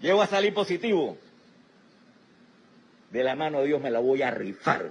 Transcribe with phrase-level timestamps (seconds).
[0.00, 1.18] llego a salir positivo,
[3.10, 4.90] de la mano de Dios me la voy a rifar.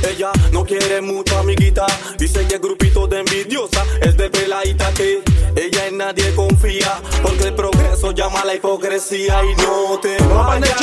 [0.09, 1.87] Ella no quiere mucho, amiguita.
[2.19, 3.85] Dice que es grupito de envidiosa.
[4.01, 5.23] Es de peladita que
[5.57, 7.01] ella en nadie confía.
[7.23, 10.77] Porque el progreso llama a la hipocresía y no te vayas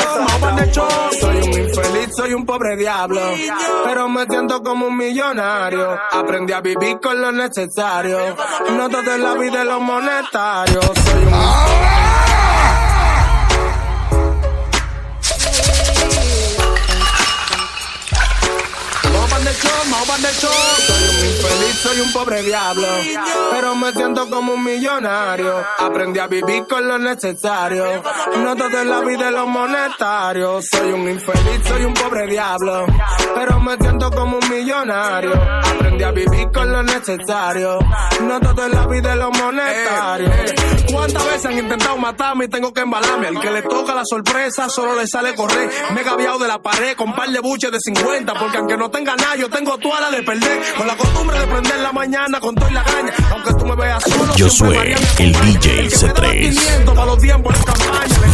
[1.20, 3.22] Soy un infeliz, soy un pobre diablo.
[3.86, 5.98] Pero me siento como un millonario.
[6.12, 8.20] Aprendí a vivir con lo necesario.
[8.72, 10.86] No todo es la vida de los monetarios.
[10.86, 12.07] Soy un
[19.60, 20.52] Soy
[20.90, 20.97] un
[21.28, 22.88] infeliz, soy un pobre diablo.
[23.52, 25.64] Pero me siento como un millonario.
[25.80, 27.86] Aprendí a vivir con lo necesario.
[28.38, 30.66] No todo es la vida de los monetarios.
[30.72, 32.86] Soy un infeliz, soy un pobre diablo.
[33.36, 35.34] Pero me siento como un millonario.
[35.34, 37.80] Aprendí a vivir con lo necesario.
[38.22, 40.54] No todo es la vida de los monetarios.
[40.92, 43.28] ¿Cuántas veces han intentado matarme y tengo que embalarme?
[43.28, 45.70] Al que le toca la sorpresa solo le sale correr.
[45.94, 48.34] Me he gaviado de la pared con par de buches de 50.
[48.34, 50.62] Porque aunque no tenga nada, yo tengo toda la de perder.
[50.78, 53.12] Con la costumbre de prender la mañana con todo y la caña.
[53.32, 54.78] Aunque tú me veas solo, yo soy
[55.20, 56.56] el DJ C3.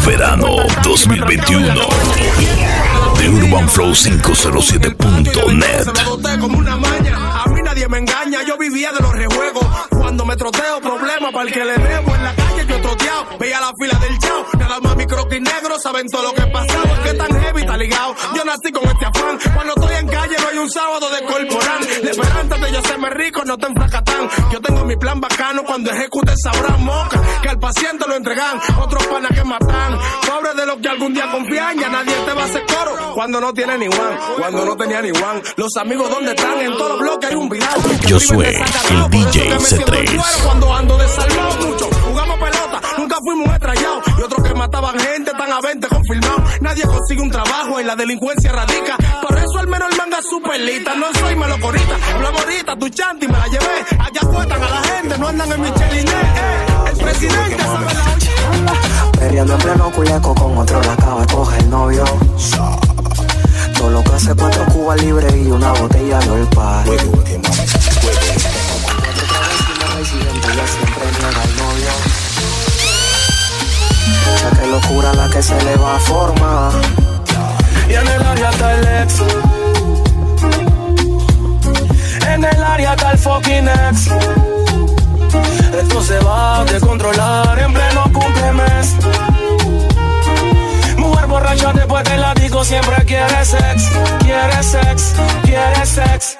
[0.05, 1.73] Verano 2021
[3.17, 5.87] de Urban Flow 507.net.
[7.45, 9.65] A mí nadie me engaña, yo vivía de los rejuegos.
[10.03, 13.37] Cuando me troteo, problema para el que le debo en la calle, yo troteado.
[13.39, 17.03] Veía la fila del chao, nada más mi croquis negro, saben todo lo que pasaba.
[17.03, 18.13] Que tan heavy está ligado.
[18.35, 19.39] Yo nací con este afán.
[19.55, 21.87] Cuando estoy en calle, no hay un sábado de corporal.
[22.03, 24.29] De yo serme rico no te enfracatan.
[24.51, 27.21] Yo tengo mi plan bacano, cuando ejecute sabrán moca.
[27.41, 29.97] Que al paciente lo entregan, otros panas que matan.
[30.27, 33.13] Pobre de los que algún día confían, ya nadie te va a hacer coro.
[33.13, 35.41] Cuando no tiene ni one, cuando no tenía ni one.
[35.55, 36.59] Los amigos, ¿dónde están?
[36.59, 37.81] En todos los bloques hay un viral.
[38.07, 39.59] Yo soy el DJ
[39.93, 40.43] C3.
[40.43, 44.03] Cuando ando desarmado mucho, jugamos pelota, nunca fuimos estrellados.
[44.17, 46.43] Y otros que mataban gente, tan a 20 confirmado.
[46.61, 48.97] Nadie consigue un trabajo y la delincuencia radica.
[49.21, 50.95] Por eso al menos el manga superlita.
[50.95, 53.85] No soy malocorita, hablo ahorita, tu chanti me la llevé.
[53.99, 56.07] Allá cuentan a la gente, no andan en Michelin.
[56.07, 56.65] Eh.
[56.91, 58.13] El presidente sabe la
[59.19, 62.03] Perreando en pleno culeco con otro la acaba de coger el novio.
[93.45, 93.89] Sex,
[94.19, 96.37] quiere sex, quiere sex.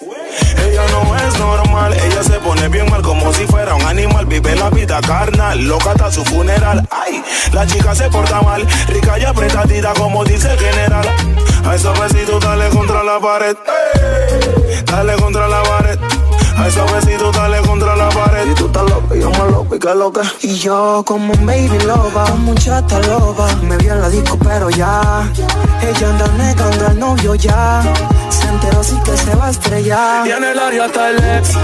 [0.00, 4.26] Ella no es normal, ella se pone bien mal como si fuera un animal.
[4.26, 6.86] Vive la vida carnal, loca hasta su funeral.
[6.90, 7.22] Ay,
[7.52, 11.06] la chica se porta mal, rica y apretadita como dice el general.
[11.66, 13.56] A esos besitos dale contra la pared,
[14.86, 15.98] dale contra la pared.
[16.56, 18.50] A esos besitos dale contra la pared.
[18.50, 20.22] Y tú estás loca, y yo más loca, y qué loca.
[20.42, 23.46] Y yo como un baby loba, como un chata loba.
[23.62, 25.30] Me vi en la disco, pero ya.
[25.82, 27.82] Ella anda negando al novio ya.
[28.30, 30.26] Se enteró sí que se va a estrellar.
[30.26, 31.56] Y en el área está el ex.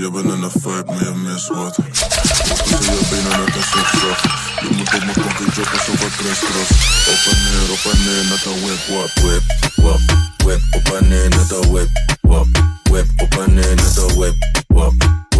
[0.00, 1.74] Je bent in een vibe, mist wat.
[1.74, 4.24] Tussen je benen net een vracht.
[4.60, 6.70] Je moet op mijn pocket joggen, zo wat crisscross.
[7.08, 9.42] Op en neer, op en neer, net een whip, wap, whip,
[9.76, 10.00] wap,
[10.44, 10.60] whip.
[10.70, 11.88] Op en neer, net een whip,
[12.20, 12.46] whip.
[12.82, 13.06] Whip,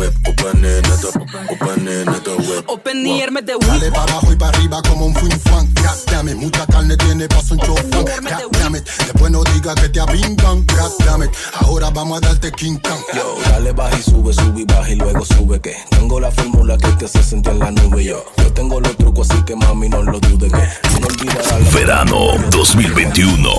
[0.01, 0.29] whip.
[0.29, 2.69] Op en neer, net een, op en neer, net een whip.
[2.69, 3.69] Op en neer met de whip.
[3.69, 5.73] Dale para abajo y para arriba como un fin fan.
[5.75, 7.91] God damn it, mucha carne tiene paso un chofán.
[7.91, 10.65] God damn it, después no diga que te abrindan.
[10.67, 11.31] God damn it,
[11.61, 13.01] ahora vamos a darte King Kong.
[13.15, 16.77] Yo, dale baja y sube, sube y baja y luego sube que tengo la fórmula
[16.79, 18.05] que te hace sentir en la nube.
[18.05, 21.71] Yo, yo tengo los trucos así que mami no lo dude que no olvidará la
[21.71, 23.51] Verano 2021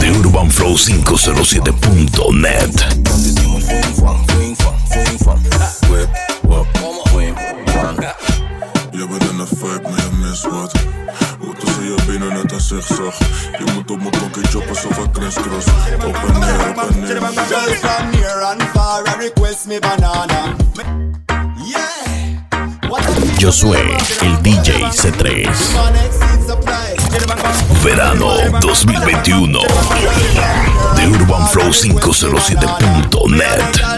[0.00, 3.43] de Urban Flow 507.net
[5.14, 5.40] ring van.
[24.20, 25.48] El DJ C3.
[27.82, 29.60] Verano 2021
[30.96, 33.93] de UrbanFlow507.net.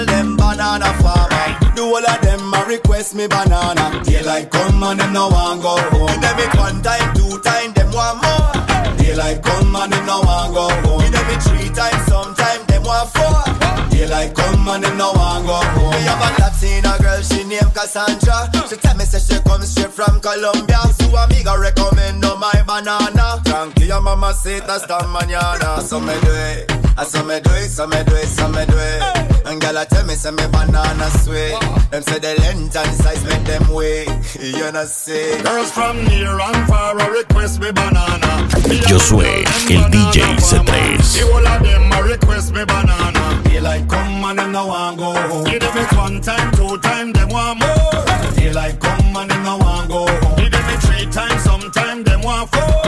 [0.57, 1.75] banana farmer.
[1.75, 4.03] Do all of them a request me banana.
[4.05, 6.09] Daylight come and them no want go home.
[6.09, 8.97] Give them it one time, two time, them want more.
[8.97, 11.01] Daylight come and them no want go home.
[11.03, 13.45] Give them it three times, sometime them want four.
[13.91, 15.91] Daylight come and them no want go home.
[15.93, 18.49] Me have a Latina girl, she named Cassandra.
[18.69, 20.81] She tell me say she come straight from Colombia.
[20.97, 23.43] So amiga recommend no my banana.
[23.45, 25.83] Tranquila mama say hasta mañana.
[25.83, 28.65] So me do it, I so me do it, so me do it, so me
[28.65, 29.36] do it.
[29.47, 31.55] And girl, I tell me, say me banana sweet.
[31.91, 34.09] Them say the length and size make them wait.
[34.41, 35.41] You know say.
[35.43, 38.49] Girls from near and far a request me banana.
[38.69, 40.67] Me a Josué, el DJ C3.
[40.67, 43.43] The whole of them a request me banana.
[43.45, 45.45] Daylight come and them no want go home.
[45.45, 48.35] Give them it one time, two time, them want more.
[48.35, 50.37] Daylight come and them no want go home.
[50.37, 52.86] Give them it three times, sometime them want four.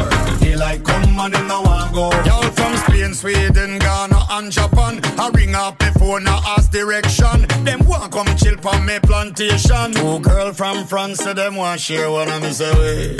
[0.58, 2.26] Daylight come and them no want go home.
[2.26, 4.98] Y'all from Spain, Sweden, Ghana and Japan.
[5.16, 7.46] I ring up the phone, I ask direction.
[7.62, 9.92] Them want come chill from me plantation.
[9.92, 13.16] Two girl from France, so them want share one of me say we.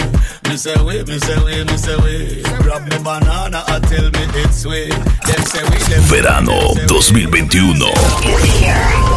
[0.50, 2.42] Me say we, me say we, me say we.
[2.58, 4.90] Grab me banana, I tell me it's sweet.
[4.90, 7.78] Them say we, them Verano 2021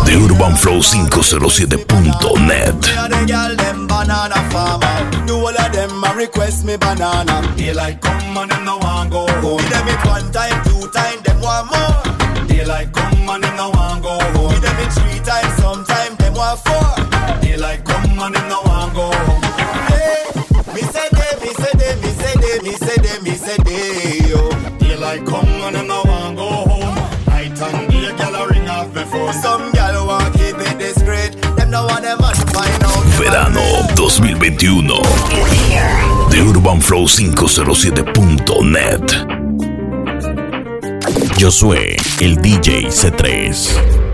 [0.06, 1.88] de Urban Flow 507.net.
[1.88, 5.26] Me and the girl them banana farmer.
[5.26, 7.42] Do all of them request me banana.
[7.56, 9.58] Daylight come and them no want go home.
[9.60, 12.48] Give them it one time, two time, them want more.
[12.48, 14.52] Daylight come and them no want go home.
[14.52, 16.88] Give them it three times, sometime them want four.
[17.42, 19.42] Daylight come and them no want go home.
[19.92, 20.26] Hey,
[20.76, 24.30] me say they, me say they, me say they, me say they, me say they,
[24.30, 24.50] yo.
[24.80, 26.96] Daylight come and them no want go home.
[27.28, 29.34] Night and day, gyal a ring off phone.
[29.34, 29.71] Some
[33.22, 33.62] Verano
[33.96, 35.00] 2021
[36.32, 39.00] de Urban Flow 507.net.
[41.40, 44.11] Josué, el DJ C3.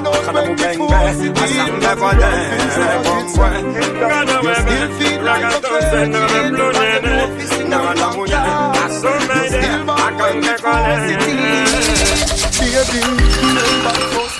[0.00, 2.76] I know it's when before it's the deal Never dance
[4.40, 9.84] You still feel like a child Child but I know it's the deal You still
[9.84, 11.60] back when before it's the deal
[12.60, 13.00] Baby,
[13.84, 14.39] back first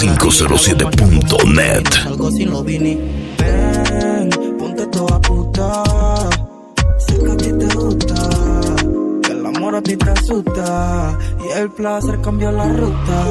[0.00, 1.88] UrbanFlow507.net.
[1.92, 2.98] Salgo sin los vini.
[3.38, 5.82] Ven, ponte toda puta.
[6.98, 8.14] Sé que a ti te gusta.
[9.22, 11.18] Que el amor a ti te asusta.
[11.44, 13.26] Y el placer cambió la ruta.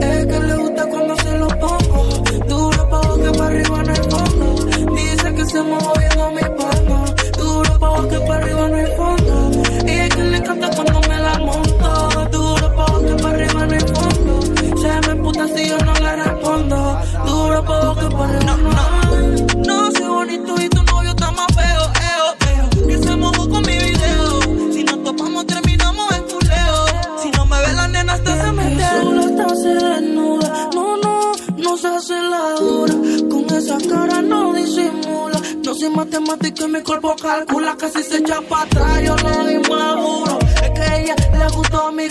[0.00, 2.24] Es que le gusta cuando se lo pongo.
[2.48, 4.66] Duro pa' que para arriba en el fondo.
[4.94, 7.04] Dice que se mueve viendo mi palma.
[7.38, 9.50] Duro pa' que para arriba en el fondo.
[9.86, 10.99] Y es que le encanta cuando
[36.10, 37.76] Matemático y mi cuerpo calcula.
[37.76, 40.40] Casi se echa para atrás, yo lo inmaduro.
[40.40, 42.08] Es que a ella le gustó mi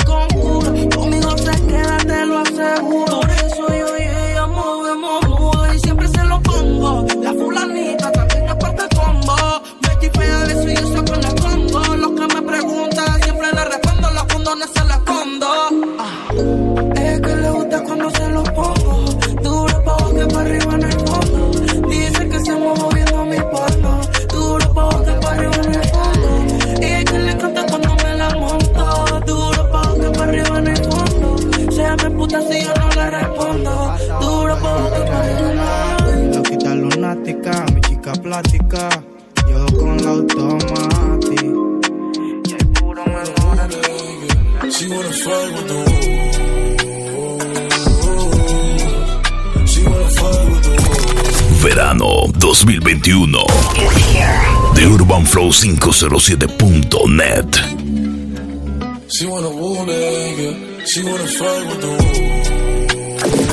[55.50, 57.58] 0507.net.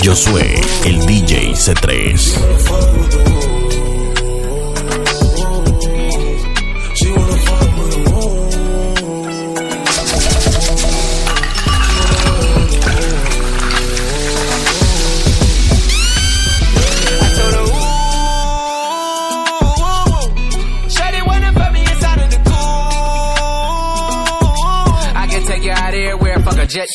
[0.03, 3.66] Yo soy el DJ C3.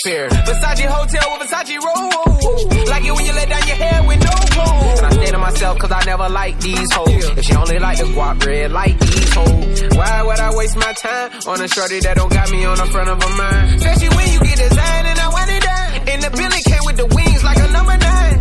[0.04, 0.30] Fuck a jet fare.
[0.30, 2.86] Versace hotel with Versace roll.
[2.88, 5.00] Like it when you let down your hair with no clothes.
[5.00, 7.38] And I stay to myself cause I never like these hoes.
[7.38, 9.96] If she only like the guap red, like these hoes.
[9.96, 12.86] Why would I waste my time on a shorty that don't got me on the
[12.86, 13.76] front of her mind?
[13.76, 16.10] Especially when you get designed and I want it done.
[16.10, 18.38] And the Billy came with the wings like a number nine.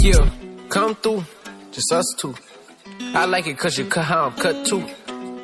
[0.00, 0.30] Yeah,
[0.68, 1.24] come through,
[1.72, 2.34] just us two.
[3.14, 4.84] I like it cause you cut how I'm cut too.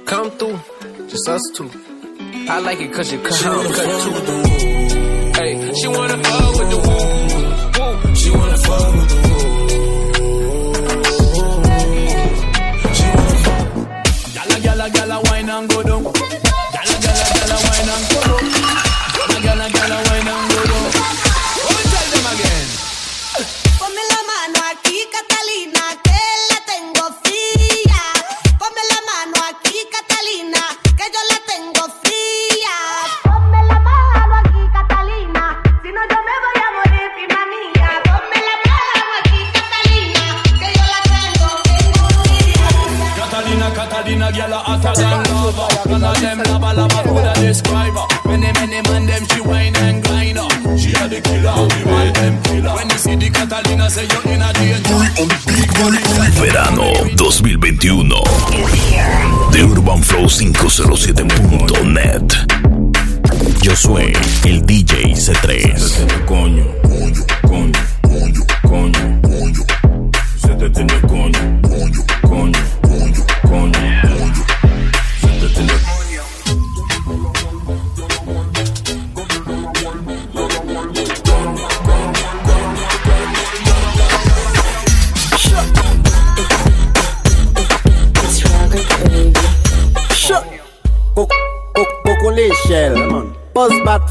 [0.07, 0.61] Come through,
[1.09, 1.71] just us two.
[2.47, 4.84] I like it cause you cut how I'm cut too.
[5.45, 6.95] Hey, she wanna fuck with the woo.
[7.77, 8.15] woo.
[8.15, 9.75] She wanna fight with the wolves.
[12.97, 13.85] She wanna fight.
[14.35, 15.94] Gala, gala, gala, wine and go down.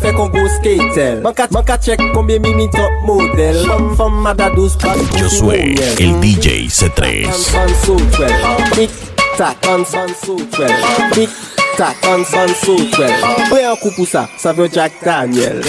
[0.02, 1.22] Fe kon go skater.
[1.22, 1.34] Man
[2.14, 3.66] konbyen mi mi top model.
[5.20, 7.28] Yo soy el DJ C3
[14.68, 15.62] Jack Daniel.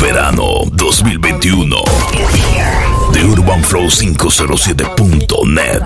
[0.00, 1.76] Verano 2021
[3.12, 5.84] De Urban Flow 507.net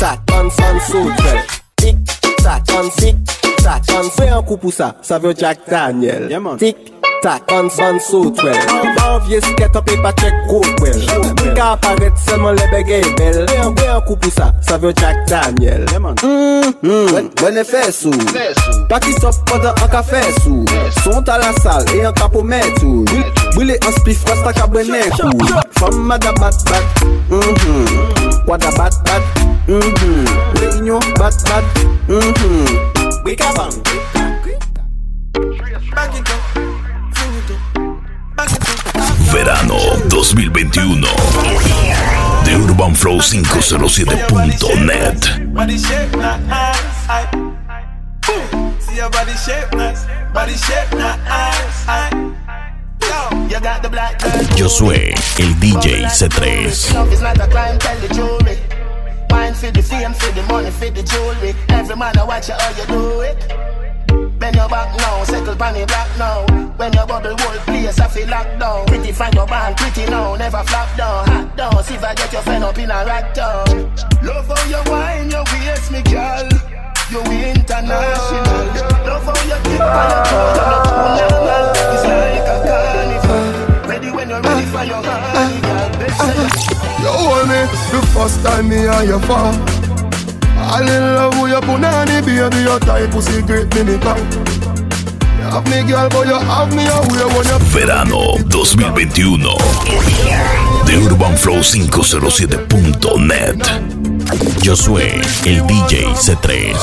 [0.00, 1.38] tak, an san sotel
[1.76, 1.96] Tik
[2.42, 3.16] tak, an sik
[3.62, 6.24] tak, an se an kou pou sa, sa ve Jack Daniel
[6.56, 6.78] Tik
[7.20, 11.04] tak, an san sotel An bon vie sket api pa chek kowel
[11.52, 15.84] Ka aparet selman lebe gey bel Ve an kou pou sa, sa ve Jack Daniel.
[16.80, 18.16] Mwen e fesou
[18.88, 20.64] Pakisop poda an ka fesou
[21.04, 23.04] Sont a la sal e an kapo metou
[23.52, 26.84] Bwile an spif rasta ka bwene kou Fama da bat bat.
[27.30, 28.44] Mm-hmm.
[28.46, 29.49] Wada bat bat.
[29.70, 30.26] Mhm.
[31.14, 31.62] Bat bat.
[32.08, 32.66] Mhm.
[33.22, 33.70] Up bang.
[39.30, 41.06] Verano 2021
[42.44, 45.38] de UrbanFlow507.net.
[45.54, 47.26] Body shape not eyes, I.
[48.80, 50.56] See your body shape nice, body.
[53.00, 54.56] Yo.
[54.56, 56.72] Josué, el DJ C3.
[59.30, 61.54] Wine for the fame, for the money, for the jewelry.
[61.68, 63.38] Every man I watch you how you do it.
[64.38, 66.46] Bend your back now, settle pan the black now.
[66.76, 68.86] When your bubble whole place, I feel locked down.
[68.86, 71.84] Pretty find your band, pretty now, never flop down, hot down.
[71.84, 73.94] See if I get your friend up in a rack down.
[74.22, 76.48] Love how you wine, your waist, me girl.
[77.10, 78.66] You international.
[79.04, 81.66] Love how you keep on your toe, you're not too normal.
[81.92, 83.88] It's like a carnival.
[83.88, 86.79] Ready when you're ready for your honey, girl.
[87.00, 89.54] Best You hold me the first time me and you fall.
[90.58, 94.16] All in love with your punani, baby, your type pussy great me cow.
[94.16, 99.56] You have me girl, but you have me away when you Verano 2021
[100.86, 103.70] de UrbanFlow507.net.
[104.62, 106.76] Josué, el DJ C3.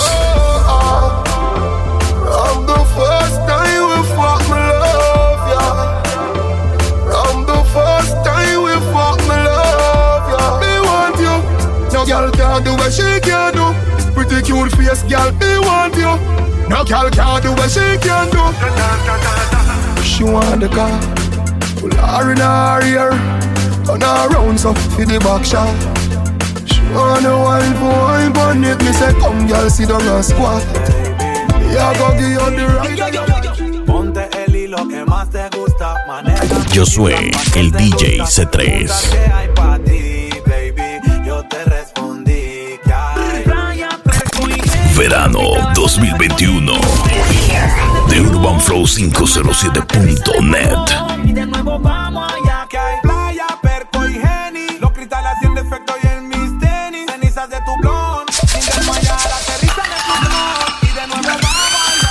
[14.69, 16.11] Pretty cute face girl, me want you.
[16.69, 18.43] No girl can do what she can do.
[20.03, 20.91] She want the car.
[21.79, 23.11] Pull her in her ear.
[23.85, 25.71] Turn her around so for the back shot.
[26.67, 28.79] She want the wine for wine on it.
[28.83, 30.63] Me say come girl sit down and squat.
[31.71, 33.85] Yeah, go give you the right.
[33.85, 36.45] Ponte el hilo que más te gusta, maneja.
[36.73, 39.46] Josué, el DJ C3.
[44.97, 45.39] Verano
[45.75, 46.73] 2021
[48.09, 50.75] de UrbanFlow507.net.
[51.23, 54.79] Y de nuevo vamos allá que hay playa, perco y geni.
[54.79, 57.05] Los cristales haciendo efecto y en mis tenis.
[57.11, 58.25] Cenizas de tu blon.
[58.31, 60.57] Sin desmayar, aterriza en tu blon.
[60.81, 62.09] Y de nuevo vamos allá.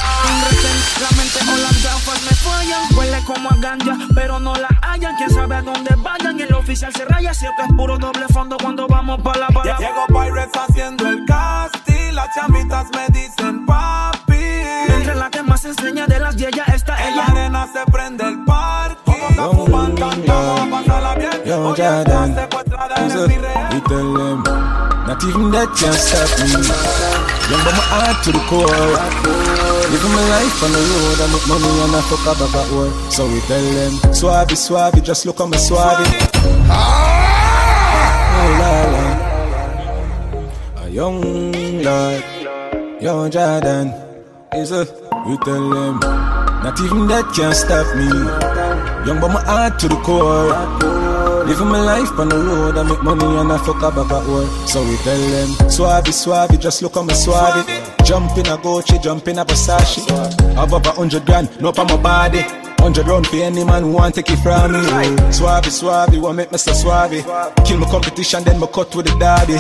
[1.01, 5.31] Realmente o las gafas me fallan Huele como a ganja, pero no la hallan Quién
[5.31, 8.57] sabe a dónde vayan Y el oficial se raya Si esto es puro doble fondo
[8.57, 11.86] cuando vamos pa' la para Llego Pirates haciendo el casting.
[12.17, 14.35] Las chamitas me dicen papi.
[14.89, 18.25] Entre la que más enseña de las 10 ya está En la arena se prende
[18.27, 18.97] el party.
[19.05, 21.43] Como está fumando, cantamos a pasarla bien.
[21.45, 22.31] Yo, Oye, Jordan.
[22.31, 23.69] estás secuestrada, eres So, mi real.
[23.73, 24.43] we tell them,
[25.07, 26.51] not even that can stop me.
[27.51, 28.97] Young but my heart to the core.
[29.93, 32.89] Living my life on the road, I make money and I fuck up about war.
[33.11, 36.07] So we tell them, swabby, swabby, just look on me swabby.
[36.35, 36.75] Oh ah.
[38.33, 39.05] ah, la la,
[40.83, 41.46] a young
[41.87, 42.25] lord,
[43.01, 43.95] young Jordan.
[44.55, 44.83] Is a,
[45.27, 46.01] we tell them,
[46.65, 48.09] not even that can stop me.
[49.07, 50.51] Young but my heart to the core.
[51.47, 54.47] Living my life on the road, I make money and I fuck up about war.
[54.67, 57.63] So we tell them, swabby, swabby, just look on me swabby.
[58.05, 60.03] Jump in a Gucci, jump in a Versace.
[60.57, 62.66] Up a hundred grand, no pa my body.
[62.87, 64.79] Hundred round for any man who want take it from me.
[65.35, 67.19] Swabby, swabby, want make me so swabby.
[67.67, 69.59] Kill my competition, then me cut with the daddy.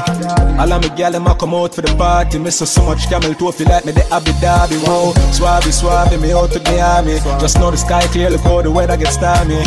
[0.62, 2.38] All of my gal them a come out for the party.
[2.38, 4.78] Miss so much camel toe feel like me the Abu Dhabi.
[4.86, 7.18] Wow, swabby, swabby, me out to the army.
[7.42, 9.58] Just know the sky clear, look how the weather gets stormy.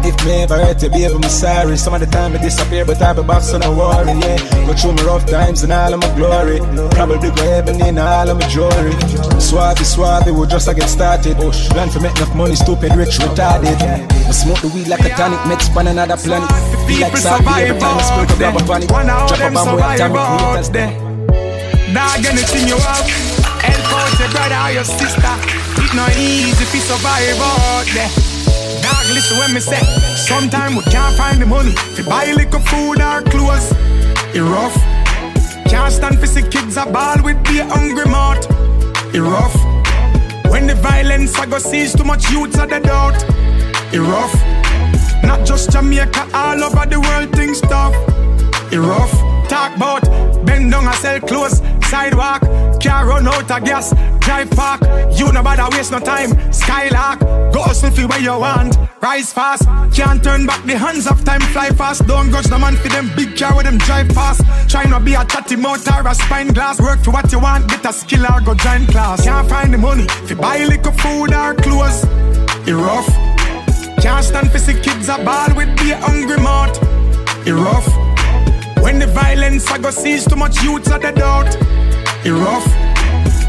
[0.00, 1.76] If me ever hurt you, baby, me sorry.
[1.76, 4.16] Some of the time I disappear, but I be back, so no worry.
[4.16, 6.56] Yeah, go through my rough times and all of my glory.
[6.96, 8.96] Probably go heaven in all of my jewelry.
[9.36, 11.36] Swabby, swabby, we just a get started.
[11.36, 13.76] Plan for make enough money, stupid, rich, retarded.
[14.26, 16.48] I smoke the weed like a tonic, mix on another planet.
[16.86, 18.90] Feel like every time I smoke a grab a panic.
[18.90, 20.70] One of Drop a them bomb with atomic meters.
[20.70, 20.92] there.
[21.94, 23.06] Dog, anything you have.
[23.62, 25.34] Help out your brother or your sister.
[25.78, 28.10] It not easy if you survive out there.
[28.82, 29.80] Dog, listen when me say.
[30.16, 33.72] Sometimes we can't find the money to buy little food or clothes.
[34.34, 34.76] It rough.
[35.70, 38.44] Can't stand for see kids a ball with be hungry mouth.
[39.14, 39.73] it rough.
[40.48, 43.22] When the violence I go sees too much youths are the doubt,
[43.92, 44.34] it rough.
[45.22, 47.94] Not just Jamaica, all over the world things tough,
[48.72, 49.12] it rough.
[49.48, 50.02] Talk about
[50.44, 52.42] bend down and sell clothes, sidewalk,
[52.84, 54.82] car run out of gas, drive park.
[55.16, 57.20] You no bother waste no time, skylark.
[57.52, 59.64] Go for where you want, rise fast.
[59.94, 62.06] Can't turn back the hands of time, fly fast.
[62.06, 64.42] Don't grudge the man for them big car with them drive fast.
[64.68, 66.78] Try not be a tatty motor or spine glass.
[66.80, 69.24] Work for what you want, get a skill or go join class.
[69.24, 72.04] Can't find the money fi buy liquor, food or clothes.
[72.68, 73.08] It rough.
[74.02, 76.76] Can't stand for see kids a ball with be hungry mouth.
[77.46, 77.88] It rough.
[78.82, 81.83] When the violence I go sees too much youths at the doubt.
[82.26, 82.66] It rough.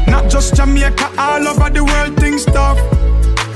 [0.06, 2.78] Not just Jamaica, all over the world things tough.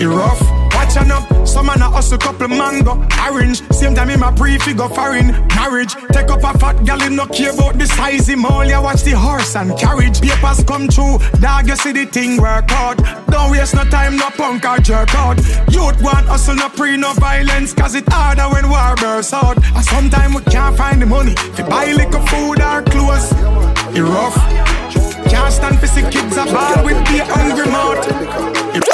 [0.00, 0.40] It rough.
[0.72, 3.61] Watching up, some man a hustle couple mango, orange.
[3.70, 5.94] Same time in my pre-figure foreign marriage.
[6.11, 8.30] Take up a fat gal, him no care about the size.
[8.30, 10.22] Him only watch the horse and carriage.
[10.22, 12.96] Papers come true, dog you see the thing work out.
[13.26, 15.37] Don't waste no time, no punk or jerk out.
[15.70, 19.59] Youth want hustle, no pre, no violence, cause it harder when war bursts out.
[19.76, 23.30] And sometimes we can't find the money to buy liquor, food or clothes.
[23.94, 24.79] It rough.
[25.40, 28.05] Can't stand for see kids a ball with the hungry mouth.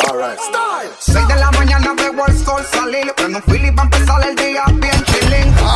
[0.07, 0.39] Alright.
[1.01, 3.13] 6 de la mañana veo el sol salir.
[3.17, 5.51] Prendo un Philly pa' empezar el día bien chilling.
[5.51, 5.67] Not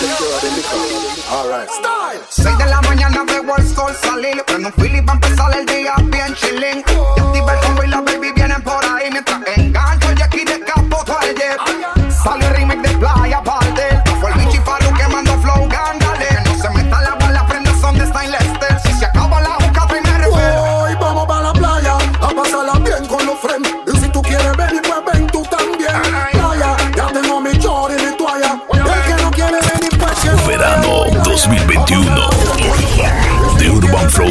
[0.00, 0.34] take care.
[2.28, 4.42] 6 de la mañana veo el sol salir.
[4.44, 7.25] Prendo un Philly pa' empezar el día bien chilling.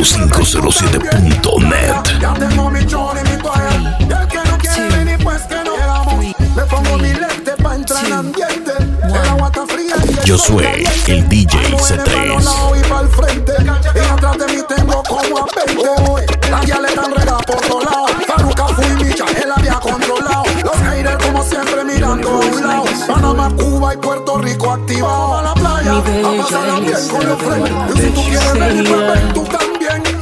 [0.05, 2.19] UrbanFlow507.net.
[2.21, 3.97] Ya tengo mi chor y mi toalla.
[3.99, 5.75] El que no quiere venir, pues que no.
[6.55, 8.71] Me pongo mi lente pa' entrar en ambiente.
[9.03, 12.77] El agua está fría y el Yo sol soy el DJ C3.
[12.77, 13.53] y pa'l frente.
[13.63, 13.67] Y
[13.99, 16.49] atrás de mí tengo como a 20.
[16.51, 18.11] Las guías le dan rega por todos lados.
[18.27, 20.43] Faruca fui Micha, él había controlado.
[20.63, 22.85] Los haters como siempre mirando a un lado.
[23.07, 25.39] Panamá, Cuba y Puerto Rico activados.
[25.39, 26.03] A la playa, a
[26.43, 27.71] pasarla bien con los friends.
[27.95, 29.74] Y si tú quieres venir, pues ven tú también.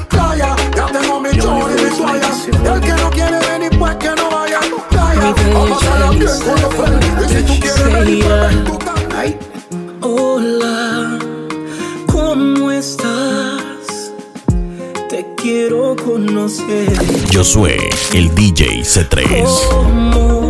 [0.09, 2.29] Playa, ya tengo mi chor y mi toalla.
[2.45, 4.59] Y el que no quiere venir, pues que no vaya.
[4.89, 7.31] Playa, a pasarla bien con los friends.
[7.31, 9.39] Y si tú quieres venir, pues ven tú también.
[10.01, 11.19] Hola,
[12.11, 14.11] ¿cómo estás?
[15.09, 16.91] Te quiero conocer.
[17.29, 17.77] Yo soy
[18.13, 20.42] el DJ C3.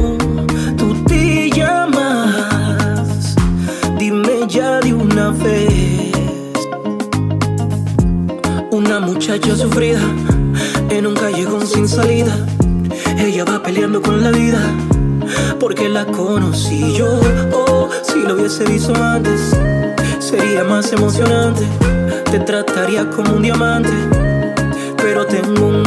[9.33, 9.99] Muchacha sufrida
[10.91, 12.45] en un callejón sin salida.
[13.17, 14.61] Ella va peleando con la vida
[15.59, 17.19] porque la conocí yo.
[17.51, 19.57] Oh, si lo hubiese visto antes,
[20.19, 21.63] sería más emocionante.
[22.29, 23.89] Te trataría como un diamante.
[24.97, 25.82] Pero tengo un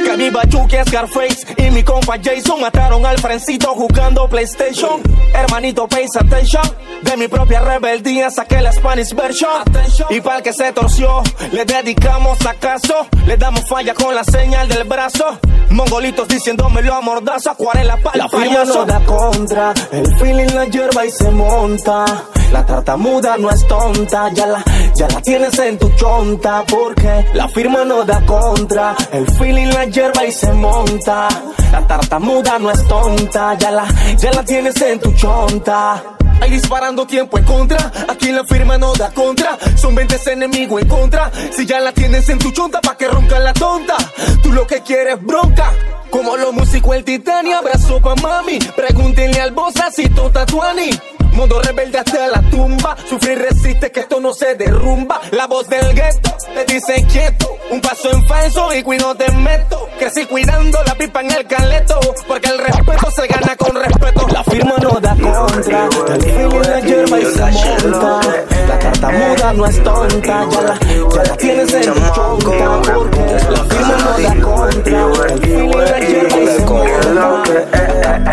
[0.05, 5.01] Caníbal Chucky, Scarface y mi compa Jason mataron al Frencito jugando PlayStation.
[5.35, 6.63] Hermanito, pays attention.
[7.03, 9.63] De mi propia rebeldía saqué la Spanish version.
[10.11, 13.07] Y para el que se torció, le dedicamos acaso.
[13.27, 15.39] Le damos falla con la señal del brazo.
[15.71, 21.07] Mongolitos diciéndomelo a mordazo, acuarela para La firma no da contra, el feeling la hierba
[21.07, 22.05] y se monta.
[22.53, 24.63] La tartamuda no es tonta, ya la,
[24.95, 26.63] ya la tienes en tu chonta.
[26.69, 31.29] Porque la firma no da contra, el feeling la hierba y se monta.
[31.73, 33.87] La tartamuda no es tonta, ya la,
[34.19, 36.03] ya la tienes en tu chonta.
[36.43, 37.91] Ahí disparando tiempo en contra.
[38.09, 39.57] Aquí la firma no da contra.
[39.77, 41.31] Son 20 enemigos en contra.
[41.57, 43.97] Si ya la tienes en tu chonta, pa' que ronca la tonta.
[44.43, 45.73] Tú lo que quieres bronca.
[46.11, 48.59] Como los músicos el titania, abrazo pa' mami.
[48.59, 50.91] Pregúntenle al boss si tú tatuani.
[51.33, 52.97] Modo rebelde hasta la tumba.
[53.09, 55.21] Sufrir resiste que esto no se derrumba.
[55.33, 57.57] La voz del gueto te dice quieto.
[57.71, 59.89] Un paso en falso y cuido te meto.
[59.99, 61.99] Crecí cuidando la pipa en el caleto.
[62.27, 64.27] Porque el respeto se gana con respeto.
[64.29, 65.89] La firma no da contra.
[66.15, 68.52] El feeling la hierba y se.
[68.69, 70.47] La carta muda no es tonta.
[70.51, 72.81] Ya la, ya la tienes en tu chonca.
[72.95, 75.07] Porque la firma no da contra.
[75.29, 76.03] El feeling la y
[76.47, 77.43] se monta.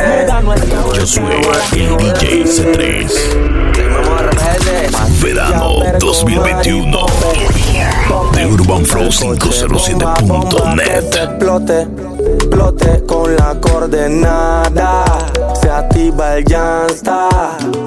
[0.07, 0.99] Muda no es tonta.
[0.99, 1.23] Yo soy
[1.73, 3.11] el DJ C3.
[5.21, 7.05] Verano 2021
[8.33, 11.87] de UrbanFlow507.net Explote,
[12.35, 15.03] explote con la coordenada.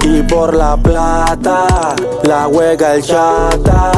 [0.03, 3.91] Y por la plata la juega el chata.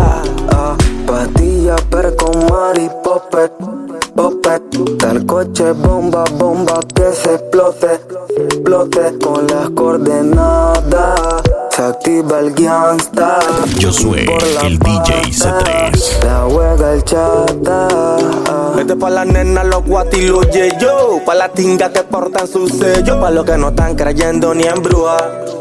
[0.51, 3.51] Ah, patilla, perco, mari, popet,
[4.15, 4.63] popet.
[4.99, 7.99] Tal coche, bomba, bomba que se explote,
[8.37, 11.34] explote con las coordenadas.
[11.75, 13.39] Se activa el gangsta.
[13.77, 14.25] Yo soy
[14.63, 17.87] el DJ C3 La juega el chata.
[18.79, 20.47] Este pa' la nena, los guati y los
[20.79, 21.19] yo.
[21.25, 23.19] Pa' la tinga que portan su sello.
[23.19, 25.17] Pa' los que no están creyendo ni en bruja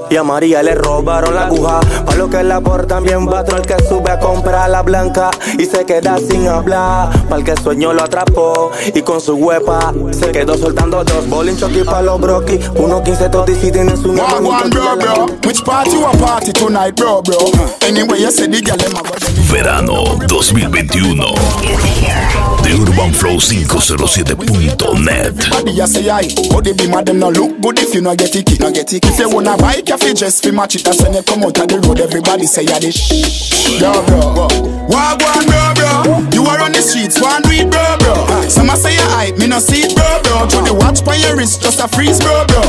[0.09, 1.81] Y a María le robaron la aguja.
[2.07, 5.33] Pa' los que la portan bien patrón El que sube a comprar la blanca.
[5.59, 7.11] Y se queda sin hablar.
[7.29, 8.71] Pa' el que sueño lo atrapó.
[8.95, 11.29] Y con su huepa Se quedó soltando dos.
[11.29, 15.27] Bolin choqui pa' los broki Uno quince totis y tiene su One, one, bro, bro.
[15.45, 17.39] Which party you a party tonight, bro, bro?
[17.83, 18.93] Anyway, you say the girl them
[19.49, 21.35] Verano 2021
[22.63, 27.95] de UrbanFlow507.net Body a say aye, oh, but be mad them no look good if
[27.95, 29.05] you no get it, no get it.
[29.05, 31.69] If you wanna buy cafe just fi match it, that's when you come out of
[31.69, 32.01] the road.
[32.01, 33.09] Everybody say ya this,
[33.79, 34.49] bro, bro.
[34.89, 36.05] Wagwan, bro, bro.
[36.33, 38.15] You are on the streets, one read, bro, bro.
[38.49, 40.47] Some a say you hype, me no see it, bro, bro.
[40.49, 42.63] Throw the watch by your wrist, just a freeze, bro, bro,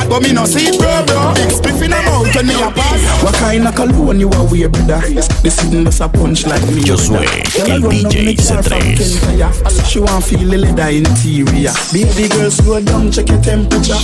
[0.00, 1.34] Some a say mad, but me no see it, bro, bro.
[1.34, 3.22] Big spliff in a mouth when me a pass.
[3.22, 5.00] What kind of cologne you a wear, brother?
[5.42, 6.82] This isn't just a punch like me.
[6.82, 7.26] Yo soy
[7.68, 11.72] el DJ C3 She want feel the leather interior.
[11.92, 13.98] Baby girl, slow down, check your temperature.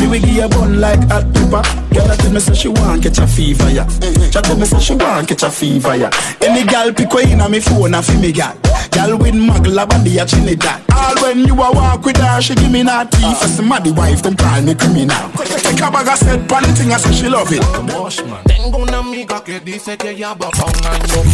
[0.00, 1.62] Me we give a bun like hot pepper.
[1.94, 3.86] Girl, I tell me say she want catch a fever, yeah.
[3.88, 6.10] She tell me say she want catch a fever, yeah.
[6.40, 8.56] Any girl pick way in me phone, a fi me gal.
[8.90, 10.82] Girl with magla body a Trinidad.
[10.92, 13.42] All when you a walk with her, she give me that teeth.
[13.42, 15.30] As somebody wife, them call me criminal.
[15.36, 17.62] Take a bag of set pan thing, I say she love it.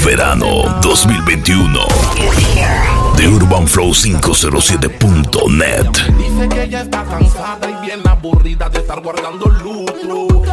[0.03, 1.87] Verano 2021
[3.17, 6.03] de UrbanFlow507.net
[6.37, 10.44] Dice que ella está cansada y bien aburrida de estar guardando luto.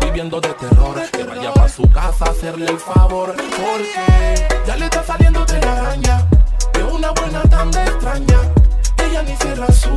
[0.00, 3.36] Viviendo de terror, que vaya pa' su casa a hacerle el favor.
[3.36, 6.28] Porque ya le está saliendo de la araña.
[6.72, 8.40] De una buena tan extraña.
[8.96, 9.94] Ella ni cierra su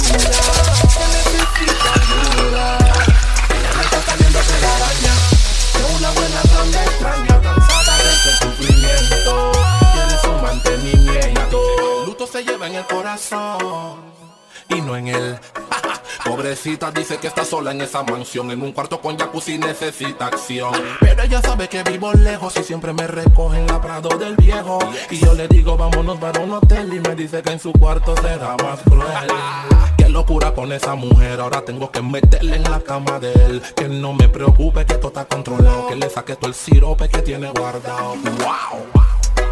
[16.95, 20.73] Dice que está sola en esa mansión, en un cuarto con jacuzzi necesita acción.
[20.99, 24.80] Pero ella sabe que vivo lejos y siempre me recoge en la Prado del Viejo.
[25.10, 28.15] Y yo le digo vámonos para un hotel y me dice que en su cuarto
[28.17, 29.08] será más cruel.
[29.97, 33.62] Qué locura con esa mujer, ahora tengo que meterle en la cama de él.
[33.75, 37.21] Que no me preocupe que esto está controlado, que le saque todo el sirope que
[37.21, 38.15] tiene guardado.
[38.15, 39.04] Wow,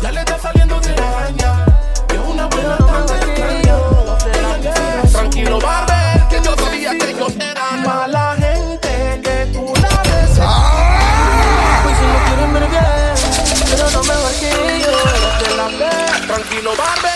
[0.02, 1.66] ya le está saliendo de la araña,
[2.08, 3.78] que es una buena tan extraña.
[5.12, 5.99] Tranquilo, Barber,
[16.70, 16.76] ve.
[16.76, 17.09] Tranquilo, Barber,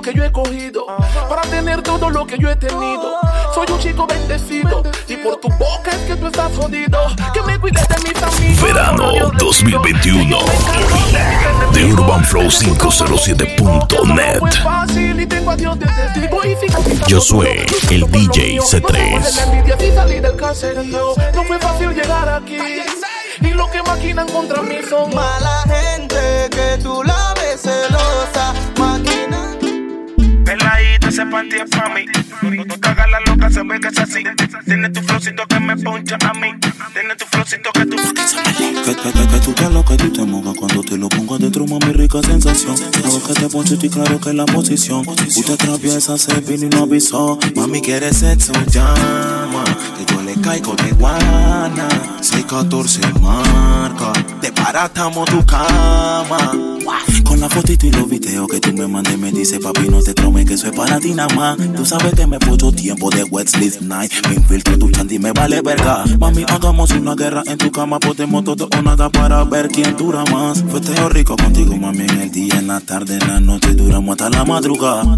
[0.00, 0.86] que yo he cogido.
[1.28, 3.20] Para tener todo lo que yo he tenido.
[3.54, 4.82] Soy un chico bendecido.
[5.08, 6.98] Y por tu boca es que tú estás jodido.
[7.32, 8.62] Que me cuides de mis amigos.
[8.62, 10.38] Verano 2021
[11.72, 18.10] de UrbanFlow507.net Fue fácil y tengo a Dios de testigo y cicatrizando Yo soy el
[18.10, 21.14] DJ De la C3 envidia y salí del caserío.
[21.34, 22.58] No fue fácil llegar aquí.
[23.40, 28.54] Y lo que maquinan contra mí son mala gente que tú la ves celosa,
[30.58, 32.04] baila ese panty es pa' mí.
[32.42, 34.22] No, no te hagas la loca, se ve que es así.
[34.64, 36.48] Tiene tu flowcito que me poncha a mí.
[36.92, 37.96] Tiene tu flowcito que tú.
[37.96, 41.36] Que, que, que, que tú te loca y tú te mojas cuando te lo pongo
[41.36, 42.76] adentro, mami, rica sensación.
[42.76, 45.06] Sabes que te poncho y claro que la posición.
[45.08, 47.38] Usted atraviesa, se vino y no avisó.
[47.54, 49.64] Mami, quiere sexo, llama.
[49.96, 51.88] Que yo le caigo de guana.
[52.20, 54.12] 614 marca.
[54.40, 56.52] Te paratamos tu cama.
[57.24, 60.14] Con la fotito y los videos que tú me mandes, me dice papi, no te
[60.14, 64.10] trome que eso es Tú sabes que me puso tiempo de sleep night.
[64.28, 66.04] Me infiltro tu chandy, me vale verga.
[66.18, 70.24] Mami, hagamos una guerra en tu cama, podemos todo o nada para ver quién dura
[70.32, 70.64] más.
[70.70, 74.12] Fue teo rico contigo, mami, en el día, en la tarde, en la noche, duramos
[74.12, 75.16] hasta la madrugada.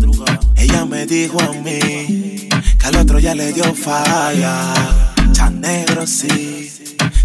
[0.56, 4.74] Ella me dijo a mí que al otro ya le dio falla.
[5.30, 6.72] Chan negro, sí,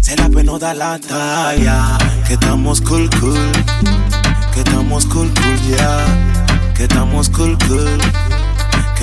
[0.00, 1.98] se la pena da la talla.
[2.28, 3.52] Que estamos cool, cool.
[4.54, 6.72] Que estamos cool, cool, yeah.
[6.76, 7.98] Que estamos cool, cool.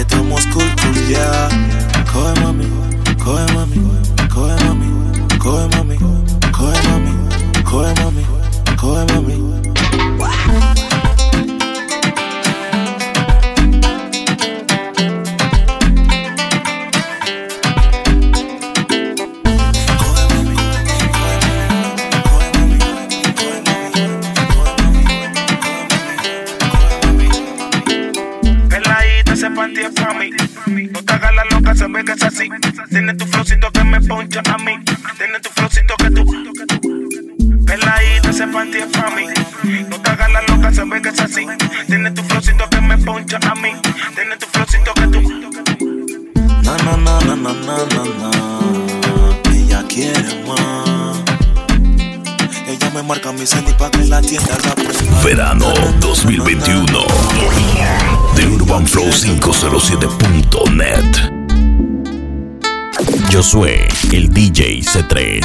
[0.01, 1.47] Que estamos cool, cool, yeah.
[2.11, 2.65] Coge mami,
[3.23, 3.77] coge mami,
[4.33, 4.87] coge mami,
[5.37, 5.97] coge mami,
[6.51, 7.13] coge mami,
[7.63, 8.25] coge mami,
[8.77, 9.50] coge mami.
[31.43, 32.49] La loca, se ve que es así.
[32.89, 34.73] Tiene tu flowcito que me poncha a mí.
[35.17, 36.25] Tiene tu flowcito que tú.
[37.65, 39.25] Peladita, ese panty es pa' mí.
[39.89, 41.45] No te hagas la loca, se ve que es así.
[41.87, 43.71] Tiene tu flowcito que me poncha a mí.
[44.15, 45.21] Tiene tu flowcito que tú.
[46.63, 48.31] Na na na na na na na.
[49.51, 51.10] Ella quiere más.
[52.93, 54.75] Me marca mi Sandy pa' que la tienda la.
[55.23, 56.85] Verano 2021
[58.35, 61.31] de UrbanFlow507.net.
[63.29, 65.41] Yo soy el DJ C3.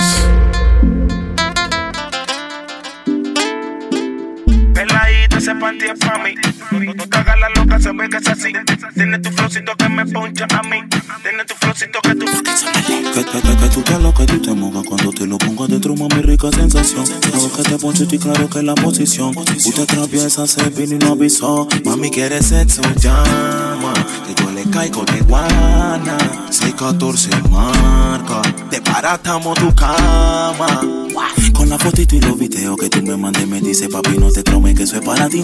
[5.47, 6.35] Ese panty es pa' mí.
[6.73, 8.53] No, no te hagas la loca, ve que es así.
[8.95, 10.79] Tiene tu flowcito que me poncha a mí.
[11.23, 12.27] Tiene tu flowcito que tú.
[12.27, 15.67] Que, que, que, que tú te loca y tú te mojas cuando te lo pongo
[15.67, 17.07] adentro, mami, rica sensación.
[17.07, 19.39] Sabes que te poncho y claro que la posición.
[19.39, 21.69] Usted atraviesa, se vino y no avisó.
[21.85, 23.93] Mami, quiere sexo, llama.
[24.27, 26.19] Que yo le caigo de guana.
[26.51, 28.43] 614 marca.
[28.69, 30.81] Te paratamos tu cama.
[31.53, 34.43] Con la fotito y los videos que tú me mandes, me dice papi, no te
[34.43, 35.36] trome que eso es para ti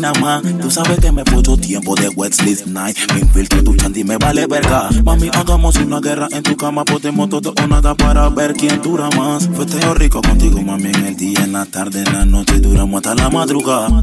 [0.60, 2.96] Tú sabes que me puso tiempo de wet sleep night.
[3.12, 4.88] Me infiltro tu chandy, me vale verga.
[5.04, 9.10] Mami, hagamos una guerra en tu cama, podemos todo o nada para ver quién dura
[9.10, 9.50] más.
[9.54, 13.04] Fue teo rico contigo, mami, en el día, en la tarde, en la noche, duramos
[13.04, 14.02] hasta la madrugada.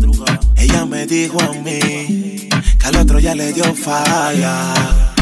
[0.57, 2.49] Ella me dijo a mí
[2.79, 4.73] que al otro ya le dio falla.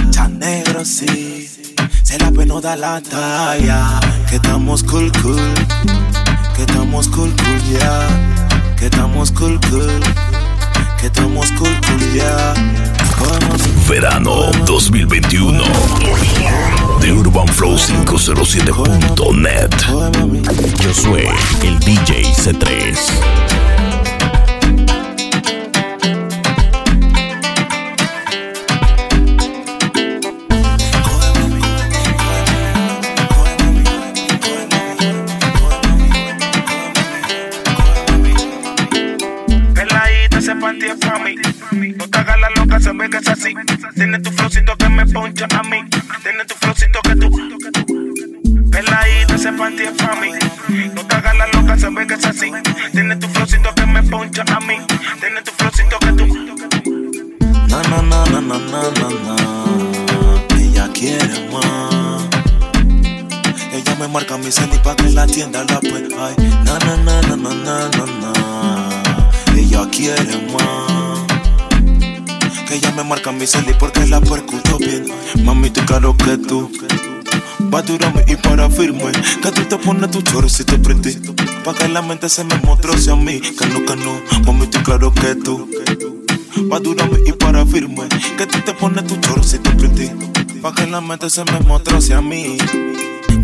[0.10, 1.47] Chan negro, sí,
[2.03, 4.01] se la pena da la talla.
[4.30, 5.53] Que estamos cool, cool.
[6.58, 8.75] Que estamos cool, cool, yeah.
[8.77, 10.26] Que estamos cool, cool.
[13.87, 15.63] Verano 2021
[16.99, 19.71] de Urban Flow 507.net.
[20.83, 21.27] Yo soy
[21.63, 23.87] el DJ C3.
[40.98, 41.93] Ese panty es pa' mí.
[41.95, 43.54] No te hagas la loca, se ve que es así.
[43.95, 45.77] Tiene tu flowcito que me poncha a mí.
[46.23, 48.71] Tiene tu flowcito que tú.
[48.71, 50.31] Peladita, ese panty es pa' mí.
[50.93, 52.52] No te hagas la loca, se ve que es así.
[52.91, 54.75] Tiene tu flowcito que me poncha a mí.
[55.19, 56.25] Tiene tu flowcito que tú.
[57.67, 59.35] Na na na na na na na.
[60.58, 62.27] Ella quiere más.
[63.73, 66.04] Ella me marca mi Sandy pa' que la tienda la pues.
[66.19, 68.87] Ay, na na na na na na na na.
[69.78, 71.28] Ella quiere más.
[72.71, 75.06] Ella me marca mi Sandy porque la percuto bien.
[75.44, 76.71] Mami, tú claro que tú.
[77.71, 79.12] Va a durarme y para firme.
[79.44, 81.13] Que tú te pones tu chorro si te prendí.
[81.63, 83.40] Pa' que la mente se me mostró hacia mí.
[83.40, 84.19] Que no, que no.
[84.48, 85.69] Mami, tú claro que tú.
[86.71, 88.10] Va a durarme y para firme.
[88.36, 90.10] Que tú te pones tu chorro si te prendí.
[90.60, 92.58] Pa' que la mente se me mostró hacia mí.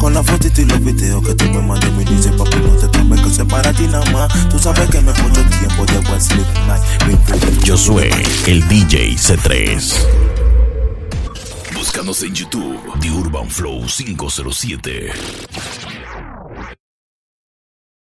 [0.03, 2.89] Con la fotito y los videos que tú me mandas, me dice papi, no te
[2.89, 4.49] tomes que es para ti nada más.
[4.49, 7.63] Tú sabes que me pongo tiempo de West Sleep Night.
[7.63, 8.09] Yo soy
[8.45, 9.95] el DJ C3.
[11.73, 15.13] Búscanos en YouTube de Urban Flow 507.